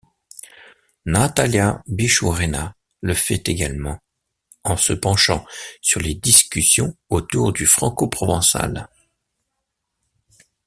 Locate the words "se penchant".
4.75-5.45